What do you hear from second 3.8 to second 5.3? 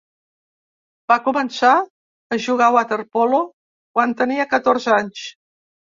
quan tenia catorze anys.